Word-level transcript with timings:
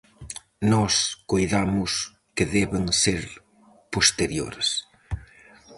Nós 0.71 0.93
coidamos 1.31 1.91
que 2.35 2.45
deben 2.55 2.85
ser 3.03 3.21
posteriores. 3.93 4.69